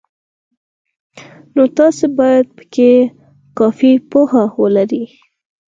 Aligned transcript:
نو 1.55 1.63
تاسې 1.77 2.05
باید 2.17 2.45
پکې 2.57 2.89
کافي 3.57 3.93
پوهه 4.09 4.43
ولرئ. 4.61 5.05